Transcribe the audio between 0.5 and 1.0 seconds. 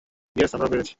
মাথাতেও আনবে না।